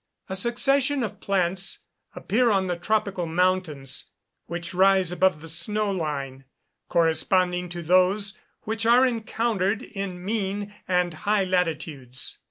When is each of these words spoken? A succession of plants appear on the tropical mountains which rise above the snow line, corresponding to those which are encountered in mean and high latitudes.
A 0.29 0.35
succession 0.35 1.03
of 1.03 1.19
plants 1.19 1.81
appear 2.15 2.49
on 2.49 2.65
the 2.65 2.75
tropical 2.75 3.27
mountains 3.27 4.09
which 4.47 4.73
rise 4.73 5.11
above 5.11 5.41
the 5.41 5.47
snow 5.47 5.91
line, 5.91 6.45
corresponding 6.89 7.69
to 7.69 7.83
those 7.83 8.35
which 8.63 8.83
are 8.87 9.05
encountered 9.05 9.83
in 9.83 10.25
mean 10.25 10.73
and 10.87 11.13
high 11.13 11.43
latitudes. 11.43 12.39